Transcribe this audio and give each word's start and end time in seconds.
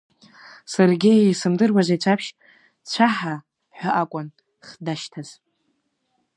Саргьы 0.71 1.11
исымдыруази 1.31 2.01
Цәаԥшь, 2.03 2.29
цәаҳа 2.89 3.35
ҳәа 3.77 3.89
акәын 4.01 4.27
хдашьҭаз. 4.67 5.29